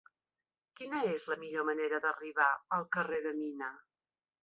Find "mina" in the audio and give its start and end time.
3.45-3.75